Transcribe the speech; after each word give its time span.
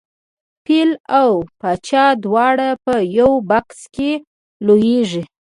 فیل 0.65 0.91
او 1.19 1.29
پاچا 1.59 2.05
دواړه 2.23 2.69
په 2.83 2.93
یوه 3.17 3.37
بکس 3.49 3.79
کې 3.95 4.11
لویږي. 4.65 5.23